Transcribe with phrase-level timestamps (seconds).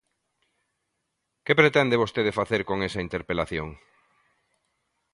[1.45, 3.69] ¿Que pretende vostede facer con esa interpelación?